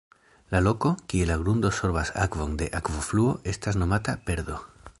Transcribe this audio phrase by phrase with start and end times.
[0.53, 4.57] La loko, kie la grundo sorbas akvon de akvofluo estas nomata "perdo".